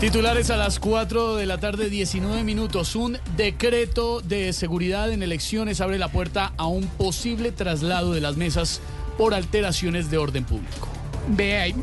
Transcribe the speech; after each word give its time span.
Titulares 0.00 0.48
a 0.48 0.56
las 0.56 0.78
4 0.78 1.36
de 1.36 1.44
la 1.44 1.58
tarde, 1.58 1.90
19 1.90 2.42
minutos. 2.42 2.96
Un 2.96 3.18
decreto 3.36 4.22
de 4.22 4.54
seguridad 4.54 5.12
en 5.12 5.22
elecciones 5.22 5.82
abre 5.82 5.98
la 5.98 6.08
puerta 6.08 6.54
a 6.56 6.66
un 6.66 6.86
posible 6.86 7.52
traslado 7.52 8.14
de 8.14 8.22
las 8.22 8.38
mesas 8.38 8.80
por 9.18 9.34
alteraciones 9.34 10.10
de 10.10 10.16
orden 10.16 10.44
público. 10.44 10.88
Ve 11.28 11.58
ahí, 11.58 11.74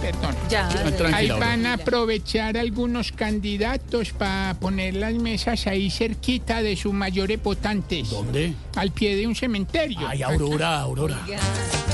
perdón. 0.00 0.36
Ya, 0.48 0.68
Ahí 1.12 1.28
van 1.28 1.66
a 1.66 1.74
aprovechar 1.74 2.56
algunos 2.56 3.10
candidatos 3.10 4.10
para 4.12 4.54
poner 4.60 4.94
las 4.94 5.14
mesas 5.14 5.66
ahí 5.66 5.90
cerquita 5.90 6.62
de 6.62 6.76
sus 6.76 6.92
mayores 6.92 7.42
votantes. 7.42 8.10
¿Dónde? 8.10 8.54
Al 8.76 8.92
pie 8.92 9.16
de 9.16 9.26
un 9.26 9.34
cementerio. 9.34 10.06
Ay, 10.06 10.22
Aurora, 10.22 10.80
Aurora. 10.82 11.18
Dice 11.26 11.89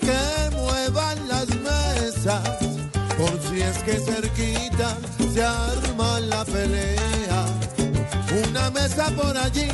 que 0.00 0.56
muevan 0.56 1.28
las 1.28 1.48
mesas, 1.48 2.42
por 3.16 3.40
si 3.48 3.62
es 3.62 3.78
que 3.78 3.94
cerquita 3.98 4.96
se 5.32 5.44
arma 5.44 6.20
la 6.20 6.44
pelea. 6.44 7.46
Una 8.48 8.70
mesa 8.70 9.10
por 9.10 9.36
allí, 9.36 9.68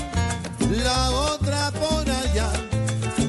la 0.84 1.10
otra 1.10 1.70
por 1.72 2.08
allá. 2.08 2.50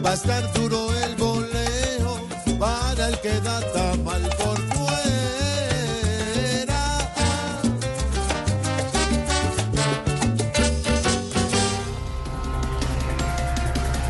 Va 0.05 0.11
a 0.11 0.13
estar 0.13 0.53
duro 0.53 0.93
el 1.03 1.15
boleo 1.15 2.19
para 2.59 3.09
el 3.09 3.19
que 3.21 3.39
da 3.41 3.59
mal 4.03 4.06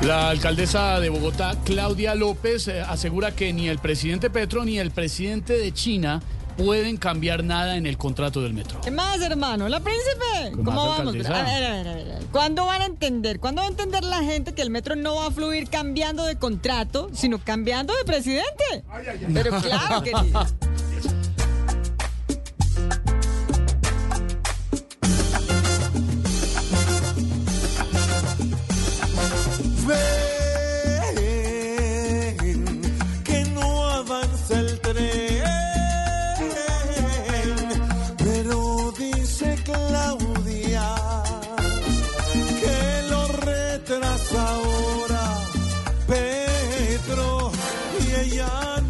La 0.08 0.30
alcaldesa 0.30 1.02
de 1.02 1.10
Bogotá, 1.10 1.58
Claudia 1.66 2.16
López, 2.16 2.70
eh, 2.70 2.80
asegura 2.80 3.36
que 3.36 3.52
ni 3.52 3.68
el 3.68 3.78
presidente 3.78 4.30
Petro 4.30 4.64
ni 4.64 4.80
el 4.80 4.92
presidente 4.92 5.58
de 5.58 5.74
China 5.74 6.22
pueden 6.56 6.96
cambiar 6.96 7.44
nada 7.44 7.76
en 7.76 7.86
el 7.86 7.98
contrato 7.98 8.42
del 8.42 8.54
metro. 8.54 8.80
¿Qué 8.80 8.90
más, 8.90 9.20
hermano? 9.20 9.68
¿La 9.68 9.82
príncipe? 9.82 10.52
¿Qué 10.52 10.52
¿Cómo 10.52 10.72
más, 10.72 11.00
vamos? 11.00 11.14
A 11.14 11.18
ver, 11.18 11.34
a 11.34 11.44
ver, 11.44 11.64
a 11.66 11.72
ver, 11.74 11.88
a 11.88 11.94
ver. 12.20 12.26
¿Cuándo 12.32 12.66
van 12.66 12.84
a 12.84 12.86
entender? 12.86 13.42
¿Cuándo 13.42 13.62
va 13.62 13.68
a 13.68 13.70
entender 13.70 14.06
la 14.06 14.24
gente 14.24 14.54
que 14.54 14.62
el 14.62 14.70
metro 14.70 14.96
no 14.96 15.16
va 15.16 15.28
a 15.28 15.32
fluir 15.32 15.70
cambiando 15.70 16.24
de 16.24 16.38
contrato, 16.38 17.10
sino 17.12 17.40
cambiando 17.40 17.94
de 17.94 18.06
presidente? 18.06 18.86
Pero 19.34 19.60
claro 19.60 20.04
que 20.04 20.14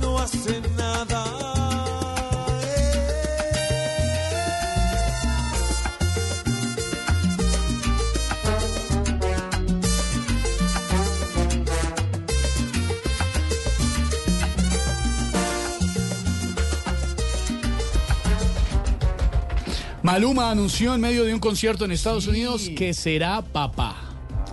no 0.01 0.19
hace 0.19 0.61
nada. 0.75 1.23
Maluma 20.03 20.51
anunció 20.51 20.95
en 20.95 21.01
medio 21.01 21.25
de 21.25 21.33
un 21.33 21.39
concierto 21.39 21.83
en 21.85 21.91
Estados 21.91 22.27
Unidos 22.27 22.69
que 22.77 22.93
será 22.93 23.41
papá. 23.41 24.06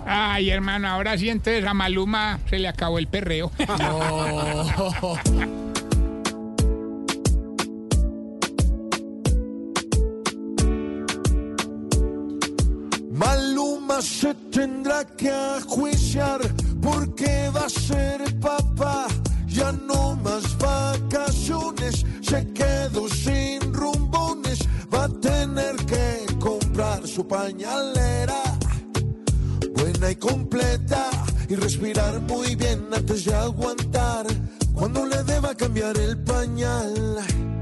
Ay, 0.05 0.51
hermano, 0.51 0.87
ahora 0.87 1.17
sí 1.17 1.29
entonces 1.29 1.65
a 1.65 1.73
Maluma 1.73 2.39
se 2.49 2.59
le 2.59 2.67
acabó 2.67 2.99
el 2.99 3.07
perreo. 3.07 3.51
No. 3.79 5.15
Maluma 13.11 14.01
se 14.01 14.33
tendrá 14.51 15.05
que 15.05 15.31
ajuiciar 15.31 16.41
porque 16.81 17.49
va 17.55 17.65
a 17.65 17.69
ser 17.69 18.39
papá. 18.39 19.07
Ya 19.47 19.71
no 19.71 20.15
más 20.17 20.57
vacaciones, 20.57 22.05
se 22.21 22.45
quedó 22.53 23.07
sin 23.07 23.73
rumbones. 23.73 24.59
Va 24.93 25.05
a 25.05 25.09
tener 25.09 25.75
que 25.85 26.25
comprar 26.39 27.07
su 27.07 27.25
pañalera 27.27 28.44
y 30.03 30.15
completa 30.17 31.09
y 31.47 31.55
respirar 31.55 32.19
muy 32.21 32.55
bien 32.55 32.85
antes 32.93 33.23
de 33.23 33.33
aguantar 33.33 34.25
cuando 34.73 35.05
le 35.05 35.23
deba 35.23 35.55
cambiar 35.55 35.97
el 35.97 36.17
pañal. 36.17 37.54